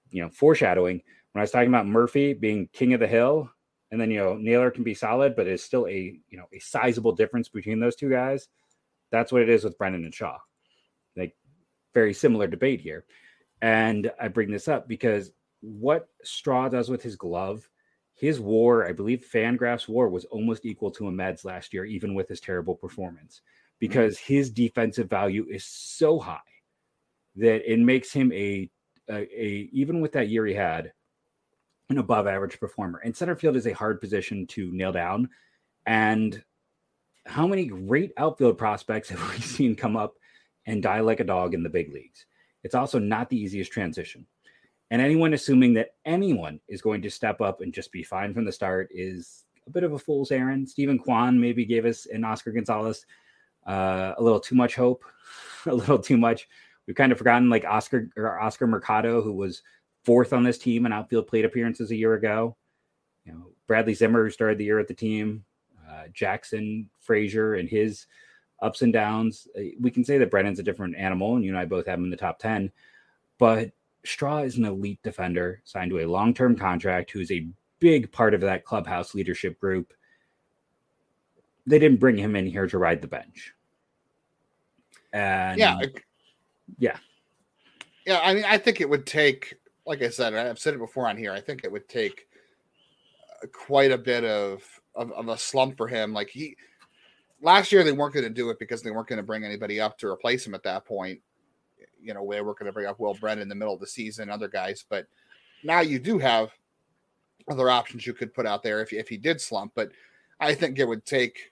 [0.09, 3.51] you know foreshadowing, when I was talking about Murphy being king of the hill,
[3.91, 6.57] and then you know Naylor can be solid, but is still a you know a
[6.57, 8.47] sizable difference between those two guys.
[9.11, 10.39] That's what it is with Brennan and Shaw.
[11.15, 11.35] Like
[11.93, 13.05] very similar debate here.
[13.61, 15.31] And I bring this up because
[15.61, 17.69] what Straw does with his glove,
[18.15, 22.15] his war, I believe Fangraphs war was almost equal to a Amed's last year, even
[22.15, 23.41] with his terrible performance,
[23.79, 24.33] because mm-hmm.
[24.33, 26.39] his defensive value is so high
[27.35, 28.69] that it makes him a,
[29.09, 30.91] a, a even with that year he had,
[31.89, 33.01] an above average performer.
[33.03, 35.29] And center field is a hard position to nail down.
[35.85, 36.43] And
[37.25, 40.13] how many great outfield prospects have we seen come up
[40.65, 42.25] and die like a dog in the big leagues?
[42.63, 44.25] It's also not the easiest transition.
[44.91, 48.45] And anyone assuming that anyone is going to step up and just be fine from
[48.45, 50.67] the start is a bit of a fool's errand.
[50.67, 53.05] Steven Kwan maybe gave us and Oscar Gonzalez
[53.69, 55.03] uh, a little too much hope,
[55.65, 56.47] a little too much.
[56.87, 59.61] We've kind of forgotten like Oscar or Oscar Mercado, who was
[60.03, 62.57] fourth on this team in outfield plate appearances a year ago.
[63.25, 65.45] You know, Bradley Zimmer, who started the year at the team,
[65.87, 68.07] uh, Jackson Frazier, and his
[68.59, 69.47] ups and downs.
[69.55, 71.99] Uh, we can say that Brennan's a different animal, and you and I both have
[71.99, 72.71] him in the top 10.
[73.37, 73.71] But
[74.03, 77.47] Straw is an elite defender signed to a long term contract who is a
[77.79, 79.93] big part of that clubhouse leadership group.
[81.67, 83.53] They didn't bring him in here to ride the bench.
[85.13, 85.79] And yeah,
[86.77, 86.97] yeah.
[88.05, 91.07] Yeah, I mean, I think it would take, like I said, I've said it before
[91.07, 92.27] on here, I think it would take
[93.43, 94.63] uh, quite a bit of,
[94.95, 96.13] of, of a slump for him.
[96.13, 96.55] Like he,
[97.41, 99.79] last year they weren't going to do it because they weren't going to bring anybody
[99.79, 101.19] up to replace him at that point.
[102.01, 103.87] You know, they were going to bring up Will Brennan in the middle of the
[103.87, 105.05] season, other guys, but
[105.63, 106.51] now you do have
[107.49, 109.73] other options you could put out there if, if he did slump.
[109.75, 109.91] But
[110.39, 111.51] I think it would take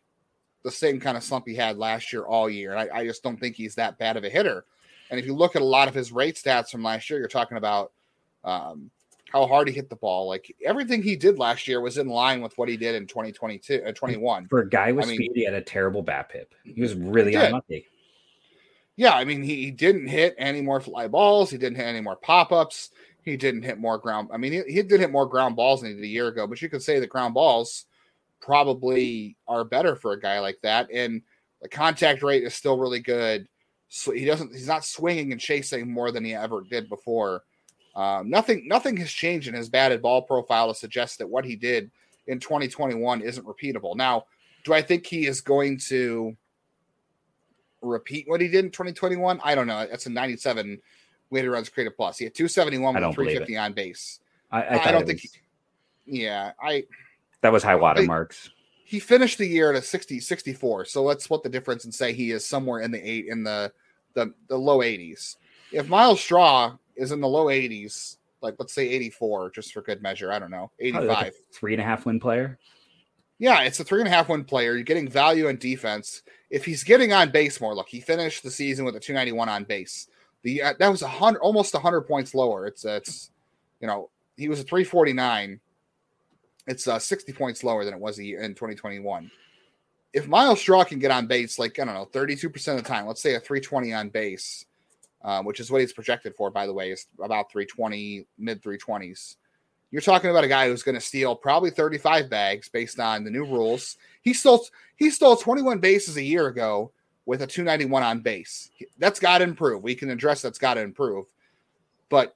[0.68, 2.74] the same kind of slump he had last year all year.
[2.74, 4.66] And I, I just don't think he's that bad of a hitter.
[5.10, 7.30] And if you look at a lot of his rate stats from last year, you're
[7.30, 7.94] talking about
[8.44, 8.92] um,
[9.32, 10.28] how hard he hit the ball.
[10.28, 13.84] Like everything he did last year was in line with what he did in 2022
[13.88, 14.48] uh, 21.
[14.50, 16.48] For a guy with I speed, mean, he had a terrible BABIP.
[16.66, 17.86] He was really he unlucky.
[18.98, 21.52] Yeah, I mean, he, he, didn't hit any more fly balls.
[21.52, 22.90] He didn't hit any more pop ups.
[23.22, 24.30] He didn't hit more ground.
[24.34, 26.48] I mean, he, he did hit more ground balls than he did a year ago.
[26.48, 27.86] But you could say the ground balls
[28.42, 31.22] probably are better for a guy like that, and
[31.62, 33.48] the contact rate is still really good.
[33.90, 34.54] So he doesn't.
[34.54, 37.44] He's not swinging and chasing more than he ever did before.
[37.96, 41.56] Um, nothing, nothing has changed in his batted ball profile to suggest that what he
[41.56, 41.90] did
[42.28, 43.96] in 2021 isn't repeatable.
[43.96, 44.26] Now,
[44.64, 46.38] do I think he is going to
[47.82, 49.40] repeat what he did in 2021?
[49.44, 49.88] I don't know.
[49.90, 50.80] That's a 97
[51.32, 52.20] weighted runs created plus.
[52.20, 54.20] He had 271 with 350 on base.
[54.52, 55.22] I, I, I don't think.
[55.22, 55.30] He,
[56.06, 56.84] yeah, I.
[57.48, 58.50] That was high water marks.
[58.84, 60.84] He finished the year at a 60, 64.
[60.84, 63.72] So let's split the difference and say he is somewhere in the eight in the
[64.16, 65.38] the, the low 80s.
[65.72, 70.02] If Myles Straw is in the low 80s, like let's say 84, just for good
[70.02, 70.30] measure.
[70.30, 71.08] I don't know, 85.
[71.08, 72.60] Like three and a half win player.
[73.40, 74.74] Yeah, it's a three and a half win player.
[74.74, 76.24] You're getting value in defense.
[76.50, 79.64] If he's getting on base more, look, he finished the season with a 291 on
[79.64, 80.10] base.
[80.42, 82.68] The uh, that was a hundred, almost hundred points lower.
[82.68, 83.32] It's it's
[83.80, 85.62] you know he was a 349.
[86.68, 89.32] It's uh, 60 points lower than it was in 2021.
[90.14, 93.08] If Myles Straw can get on base, like I don't know, 32% of the time,
[93.08, 94.66] let's say a 320 on base,
[95.22, 99.36] um, which is what he's projected for, by the way, is about 320, mid 320s.
[99.92, 103.32] You're talking about a guy who's going to steal probably 35 bags based on the
[103.32, 103.98] new rules.
[104.22, 104.66] He stole
[104.98, 106.92] he stole 21 bases a year ago
[107.26, 108.72] with a 291 on base.
[108.98, 109.84] That's got to improve.
[109.84, 111.28] We can address that's got to improve.
[112.10, 112.36] But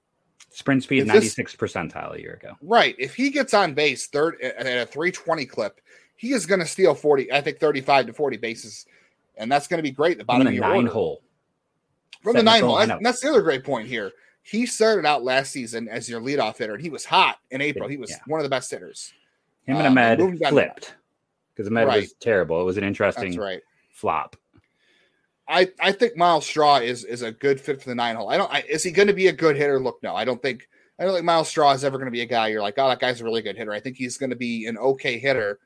[0.51, 2.55] sprint speed 96 percentile a year ago.
[2.61, 2.95] Right.
[2.99, 5.81] If he gets on base third at a 320 clip,
[6.15, 8.85] he is going to steal 40, I think 35 to 40 bases.
[9.37, 10.17] And that's going to be great.
[10.17, 10.91] The bottom of your nine order.
[10.91, 11.21] hole
[12.21, 12.79] from the nine hole.
[12.79, 14.11] And that's the other great point here.
[14.43, 17.87] He started out last season as your leadoff hitter, and he was hot in April.
[17.87, 18.17] He was yeah.
[18.25, 19.13] one of the best hitters.
[19.65, 20.95] Him and um, Amed flipped
[21.53, 22.01] because Amed right.
[22.01, 22.59] was terrible.
[22.59, 23.61] It was an interesting right.
[23.91, 24.35] flop.
[25.51, 28.29] I, I think Myles Straw is is a good fit for the nine hole.
[28.29, 28.51] I don't.
[28.51, 29.79] I, is he going to be a good hitter?
[29.79, 30.67] Look, no, I don't think.
[30.97, 32.87] I don't think Myles Straw is ever going to be a guy you're like, oh,
[32.87, 33.73] that guy's a really good hitter.
[33.73, 35.59] I think he's going to be an okay hitter.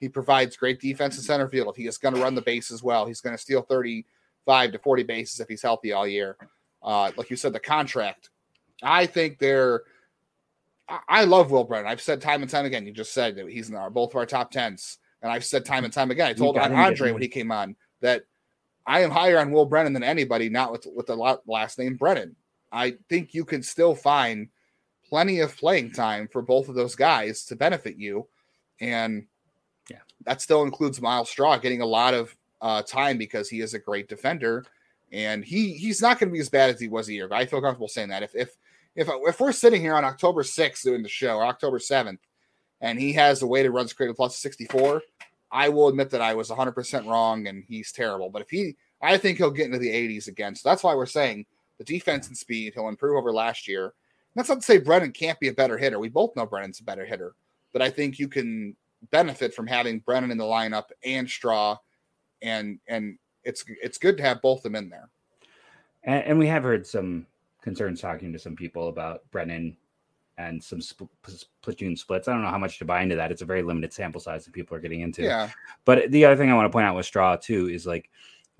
[0.00, 1.76] He provides great defense in center field.
[1.76, 3.06] He is going to run the base as well.
[3.06, 6.36] He's going to steal 35 to 40 bases if he's healthy all year.
[6.82, 8.30] Uh, like you said, the contract.
[8.82, 9.82] I think they're.
[11.08, 11.86] I love Will Brennan.
[11.86, 12.86] I've said time and time again.
[12.86, 15.64] You just said that he's in our both of our top tens, and I've said
[15.64, 16.28] time and time again.
[16.28, 18.24] I told Andre when he came on that
[18.88, 22.34] I am higher on Will Brennan than anybody, not with with the last name Brennan.
[22.72, 24.48] I think you can still find
[25.06, 28.26] plenty of playing time for both of those guys to benefit you,
[28.80, 29.26] and
[29.90, 33.74] yeah, that still includes Myles Straw getting a lot of uh, time because he is
[33.74, 34.64] a great defender,
[35.12, 37.36] and he he's not going to be as bad as he was a year ago.
[37.36, 38.22] I feel comfortable saying that.
[38.22, 38.56] If if
[38.96, 42.20] if if we're sitting here on October sixth doing the show or October seventh,
[42.80, 45.02] and he has a weighted runs created plus sixty four,
[45.50, 48.30] I will admit that I was 100% wrong and he's terrible.
[48.30, 50.54] But if he, I think he'll get into the 80s again.
[50.54, 51.46] So that's why we're saying
[51.78, 53.94] the defense and speed, he'll improve over last year.
[54.34, 55.98] That's not to say Brennan can't be a better hitter.
[55.98, 57.34] We both know Brennan's a better hitter,
[57.72, 58.76] but I think you can
[59.10, 61.76] benefit from having Brennan in the lineup and Straw,
[62.42, 65.08] and and it's it's good to have both of them in there.
[66.04, 67.26] And, and we have heard some
[67.62, 69.76] concerns talking to some people about Brennan
[70.38, 70.80] and some
[71.62, 72.28] platoon splits.
[72.28, 73.32] I don't know how much to buy into that.
[73.32, 75.24] It's a very limited sample size that people are getting into.
[75.24, 75.50] Yeah.
[75.84, 78.08] But the other thing I want to point out with Straw too is like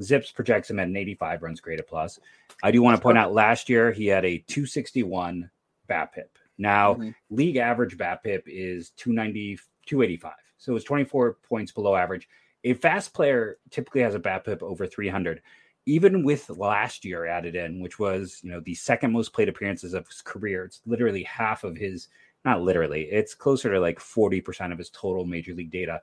[0.03, 2.19] ZiPS projects him at an 85 runs created plus.
[2.63, 5.49] I do want to point out last year he had a 261
[5.89, 6.29] BABIP.
[6.59, 7.11] Now mm-hmm.
[7.31, 10.33] league average BABIP is 290 285.
[10.59, 12.29] So it's 24 points below average.
[12.65, 15.41] A fast player typically has a BABIP over 300
[15.89, 19.95] even with last year added in, which was you know the second most played appearances
[19.95, 22.09] of his career, it's literally half of his.
[22.45, 26.01] Not literally, it's closer to like forty percent of his total major league data.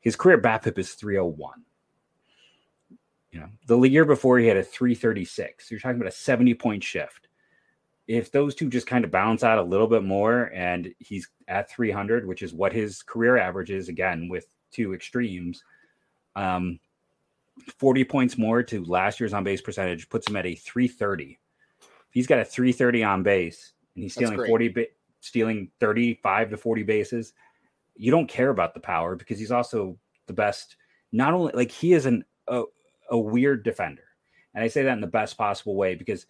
[0.00, 1.62] His career BABIP is three hundred one.
[3.30, 5.68] You know, the year before he had a three thirty six.
[5.68, 7.28] So You're talking about a seventy point shift.
[8.08, 11.70] If those two just kind of balance out a little bit more, and he's at
[11.70, 15.62] three hundred, which is what his career average is, again with two extremes.
[16.34, 16.80] Um,
[17.78, 21.38] 40 points more to last year's on base percentage puts him at a 330.
[21.80, 24.86] If he's got a 330 on base and he's stealing 40
[25.20, 27.32] stealing 35 to 40 bases,
[27.96, 30.76] you don't care about the power because he's also the best.
[31.12, 32.64] Not only like he is an a,
[33.10, 34.04] a weird defender.
[34.54, 36.26] And I say that in the best possible way because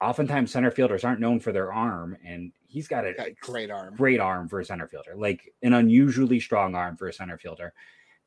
[0.00, 3.94] oftentimes center fielders aren't known for their arm and he's got a, got great arm.
[3.96, 5.14] Great arm for a center fielder.
[5.16, 7.72] Like an unusually strong arm for a center fielder.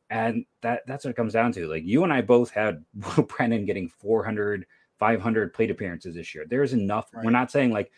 [0.09, 1.67] And that that's what it comes down to.
[1.67, 2.83] Like you and I both had
[3.17, 4.65] Will Brennan getting 400,
[4.99, 6.45] 500 plate appearances this year.
[6.47, 7.09] There's enough.
[7.13, 7.25] Right.
[7.25, 7.91] We're not saying like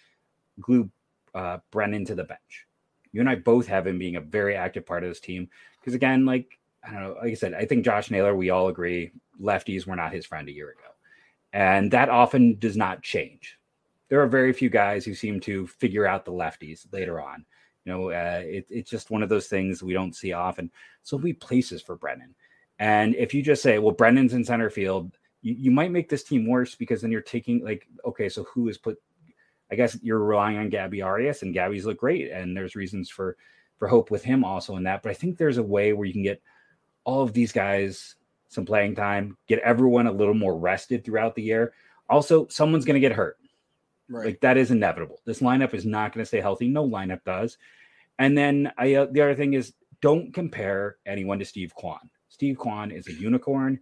[0.59, 0.89] glue
[1.35, 2.65] uh, Brennan to the bench.
[3.11, 5.49] You and I both have him being a very active part of this team.
[5.79, 8.67] Because again, like I don't know, like I said, I think Josh Naylor, we all
[8.67, 10.93] agree, lefties were not his friend a year ago.
[11.53, 13.57] And that often does not change.
[14.09, 17.45] There are very few guys who seem to figure out the lefties later on.
[17.87, 20.69] You know, uh, it, it's just one of those things we don't see often.
[21.03, 22.35] So we places for Brennan.
[22.79, 26.23] And if you just say, well, Brennan's in center field, you, you might make this
[26.23, 28.97] team worse because then you're taking like, okay, so who is put?
[29.71, 33.37] I guess you're relying on Gabby Arias, and Gabby's look great, and there's reasons for
[33.77, 35.01] for hope with him also in that.
[35.01, 36.41] But I think there's a way where you can get
[37.05, 38.15] all of these guys
[38.49, 41.71] some playing time, get everyone a little more rested throughout the year.
[42.09, 43.37] Also, someone's going to get hurt.
[44.09, 44.27] Right.
[44.27, 45.21] Like that is inevitable.
[45.25, 46.67] This lineup is not going to stay healthy.
[46.67, 47.57] No lineup does.
[48.19, 52.09] And then I, uh, the other thing is don't compare anyone to Steve Kwan.
[52.29, 53.79] Steve Kwan is a unicorn.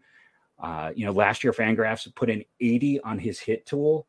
[0.59, 4.07] Uh, you know, last year Fangraphs put an 80 on his hit tool.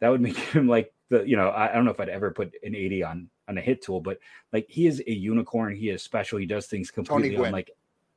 [0.00, 2.30] That would make him like the, you know, I, I don't know if I'd ever
[2.30, 4.18] put an 80 on on a hit tool, but
[4.52, 5.74] like he is a unicorn.
[5.74, 6.38] He is special.
[6.38, 7.70] He does things completely like,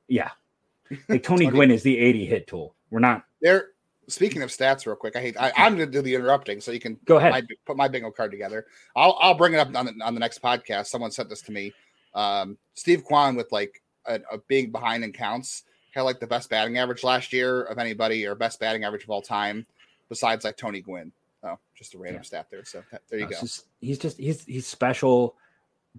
[0.07, 0.31] yeah,
[1.09, 2.75] like Tony, Tony Gwynn is the 80 hit tool.
[2.89, 3.69] We're not there.
[4.11, 6.71] Speaking of stats, real quick, I hate I, am going to do the interrupting, so
[6.71, 7.31] you can go ahead.
[7.31, 8.65] My, put my bingo card together.
[8.95, 10.87] I'll I'll bring it up on the, on the next podcast.
[10.87, 11.73] Someone sent this to me.
[12.13, 16.49] Um, Steve Kwan with like a, a big behind in counts had like the best
[16.49, 19.65] batting average last year of anybody, or best batting average of all time,
[20.09, 21.11] besides like Tony Gwynn.
[21.43, 22.25] Oh, just a random yeah.
[22.25, 22.65] stat there.
[22.65, 23.39] So there you no, go.
[23.41, 25.35] Just, he's just he's he's special.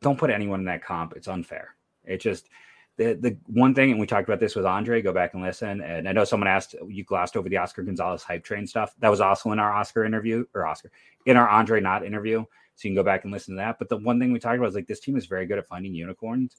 [0.01, 1.15] Don't put anyone in that comp.
[1.17, 1.75] It's unfair.
[2.05, 2.49] It just
[2.97, 5.03] the the one thing, and we talked about this with Andre.
[5.03, 5.81] Go back and listen.
[5.81, 8.95] And I know someone asked you glossed over the Oscar Gonzalez hype train stuff.
[8.99, 10.91] That was also in our Oscar interview or Oscar
[11.27, 12.45] in our Andre not interview.
[12.75, 13.79] So you can go back and listen to that.
[13.79, 15.67] But the one thing we talked about is like this team is very good at
[15.67, 16.57] finding unicorns,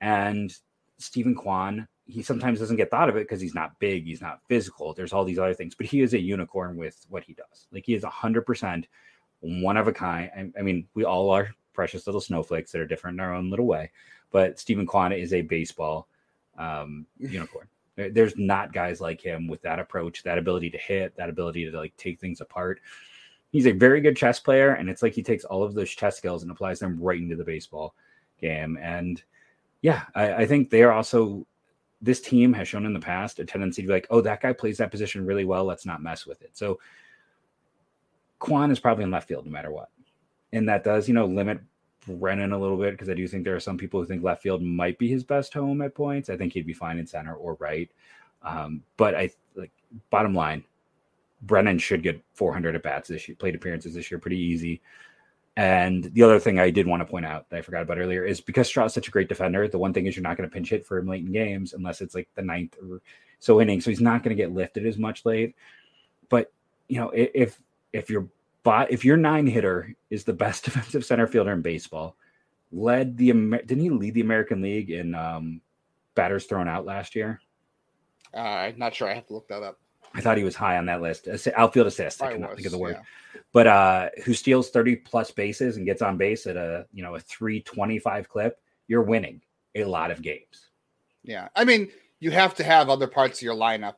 [0.00, 0.52] and
[0.98, 1.86] Steven Kwan.
[2.06, 4.92] He sometimes doesn't get thought of it because he's not big, he's not physical.
[4.92, 7.68] There's all these other things, but he is a unicorn with what he does.
[7.72, 8.88] Like he is hundred percent
[9.40, 10.30] one of a kind.
[10.36, 11.50] I, I mean, we all are
[11.80, 13.90] precious little snowflakes that are different in our own little way
[14.30, 16.08] but Steven Kwan is a baseball
[16.58, 17.66] um, unicorn.
[17.96, 21.76] There's not guys like him with that approach, that ability to hit, that ability to
[21.76, 22.80] like take things apart.
[23.52, 26.16] He's a very good chess player, and it's like he takes all of those chess
[26.16, 27.94] skills and applies them right into the baseball
[28.40, 28.78] game.
[28.80, 29.22] And
[29.82, 31.46] yeah, I, I think they are also
[32.00, 34.54] this team has shown in the past a tendency to be like, oh, that guy
[34.54, 35.64] plays that position really well.
[35.64, 36.50] Let's not mess with it.
[36.54, 36.78] So
[38.38, 39.90] Kwan is probably in left field no matter what.
[40.52, 41.60] And that does, you know, limit
[42.06, 44.42] Brennan a little bit because I do think there are some people who think left
[44.42, 46.30] field might be his best home at points.
[46.30, 47.90] I think he'd be fine in center or right.
[48.42, 49.70] Um, but I like
[50.10, 50.64] bottom line,
[51.42, 54.80] Brennan should get 400 at bats this year, plate appearances this year, pretty easy.
[55.56, 58.24] And the other thing I did want to point out that I forgot about earlier
[58.24, 60.48] is because Straw is such a great defender, the one thing is you're not going
[60.48, 63.00] to pinch hit for him late in games unless it's like the ninth or
[63.40, 63.80] so inning.
[63.80, 65.54] So he's not going to get lifted as much late.
[66.28, 66.52] But
[66.88, 67.60] you know, if
[67.92, 68.26] if your
[68.62, 72.16] bot if your nine hitter is the best defensive center fielder in baseball,
[72.72, 75.60] led the didn't he lead the American League in um,
[76.14, 77.40] batters thrown out last year?
[78.34, 79.08] Uh, I'm not sure.
[79.08, 79.78] I have to look that up.
[80.14, 81.28] I thought he was high on that list.
[81.54, 82.20] Outfield assist.
[82.22, 82.96] I cannot was, think of the word.
[82.98, 83.40] Yeah.
[83.52, 87.14] But uh, who steals 30 plus bases and gets on base at a you know
[87.14, 89.40] a 325 clip, you're winning
[89.74, 90.70] a lot of games.
[91.22, 91.48] Yeah.
[91.54, 93.96] I mean, you have to have other parts of your lineup.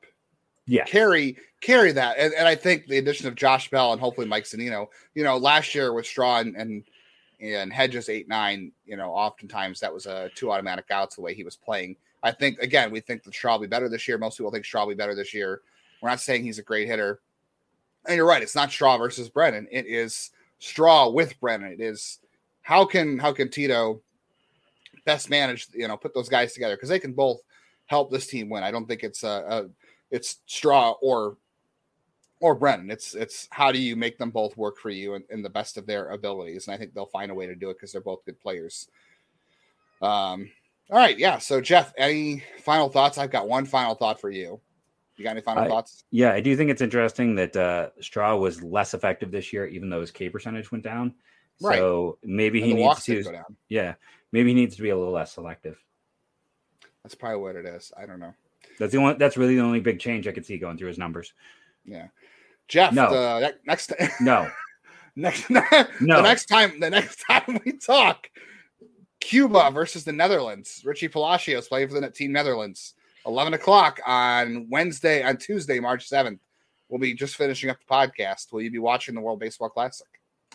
[0.66, 0.85] Yeah.
[0.85, 2.18] Carry carry that.
[2.18, 5.37] And, and I think the addition of Josh Bell and hopefully Mike Zunino, you know,
[5.37, 6.85] last year with Straw and, and
[7.40, 11.35] and Hedges eight nine, you know, oftentimes that was a two automatic outs the way
[11.35, 11.96] he was playing.
[12.22, 14.18] I think again, we think that Straw will be better this year.
[14.18, 15.62] Most people think Straw will be better this year.
[16.01, 17.20] We're not saying he's a great hitter.
[18.07, 19.68] And you're right, it's not Straw versus Brennan.
[19.70, 21.72] It is Straw with Brennan.
[21.72, 22.20] It is
[22.62, 24.01] how can how can Tito
[25.05, 27.40] best manage, you know, put those guys together because they can both
[27.87, 28.62] help this team win.
[28.62, 29.68] I don't think it's a, a
[30.12, 31.37] it's Straw or
[32.40, 32.90] or Brennan.
[32.90, 35.77] It's it's how do you make them both work for you in, in the best
[35.77, 38.01] of their abilities, and I think they'll find a way to do it because they're
[38.01, 38.88] both good players.
[40.01, 40.51] Um.
[40.90, 41.38] All right, yeah.
[41.38, 43.16] So Jeff, any final thoughts?
[43.16, 44.61] I've got one final thought for you.
[45.16, 46.05] You got any final I, thoughts?
[46.11, 49.88] Yeah, I do think it's interesting that uh, Straw was less effective this year, even
[49.88, 51.14] though his K percentage went down.
[51.62, 51.79] Right.
[51.79, 53.44] So maybe and he needs to.
[53.68, 53.94] Yeah,
[54.33, 55.83] maybe he needs to be a little less selective.
[57.03, 57.92] That's probably what it is.
[57.96, 58.35] I don't know.
[58.83, 59.14] That's the only.
[59.14, 61.35] That's really the only big change I could see going through his numbers.
[61.85, 62.09] Yeah,
[62.66, 62.92] Jeff.
[62.92, 63.11] No.
[63.11, 63.92] The, next.
[64.21, 64.51] No.
[65.14, 65.49] next.
[65.51, 65.62] no.
[65.71, 66.81] The next time.
[66.81, 68.29] The next time we talk,
[69.21, 70.83] Cuba versus the Netherlands.
[70.85, 72.95] Richie Palacios playing for the team Netherlands.
[73.25, 76.40] 11 o'clock on Wednesday, on Tuesday, March 7th.
[76.88, 78.53] We'll be just finishing up the podcast.
[78.53, 80.09] Will you be watching the World Baseball Classic?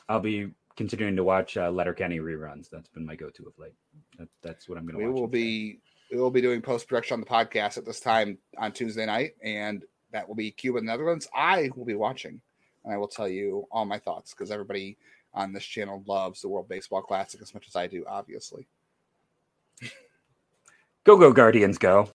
[0.09, 2.69] I'll be continuing to watch uh, Letterkenny reruns.
[2.69, 3.71] That's been my go-to of late.
[4.19, 5.05] That, that's what I'm going to.
[5.05, 5.15] Watch.
[5.15, 5.79] We will be
[6.11, 9.35] we will be doing post production on the podcast at this time on Tuesday night,
[9.43, 11.27] and that will be Cuba and Netherlands.
[11.35, 12.41] I will be watching,
[12.83, 14.97] and I will tell you all my thoughts because everybody
[15.33, 18.67] on this channel loves the World Baseball Classic as much as I do, obviously.
[21.03, 22.05] Go, go, Guardians, go.